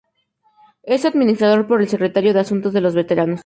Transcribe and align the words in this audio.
Es 0.81 1.05
administrado 1.05 1.67
por 1.67 1.79
el 1.79 1.87
secretario 1.87 2.33
de 2.33 2.39
Asuntos 2.39 2.73
de 2.73 2.81
los 2.81 2.95
Veteranos. 2.95 3.39